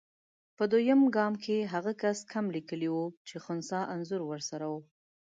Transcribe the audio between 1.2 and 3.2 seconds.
کې هغه کس کم لیکلي وو